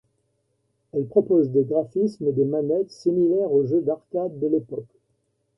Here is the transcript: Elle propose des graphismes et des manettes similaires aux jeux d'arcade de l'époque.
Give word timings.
Elle 0.93 1.05
propose 1.05 1.51
des 1.51 1.63
graphismes 1.63 2.27
et 2.27 2.31
des 2.31 2.43
manettes 2.43 2.89
similaires 2.89 3.51
aux 3.53 3.65
jeux 3.67 3.83
d'arcade 3.83 4.39
de 4.39 4.47
l'époque. 4.47 4.97